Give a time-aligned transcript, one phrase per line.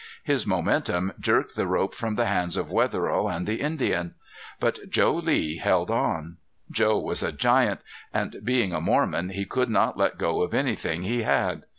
[0.23, 4.15] His momentum jerked the rope from the hands of Wetherill and the Indian.
[4.59, 6.37] But Joe Lee held on.
[6.71, 11.03] Joe was a giant and being a Mormon he could not let go of anything
[11.03, 11.65] he had.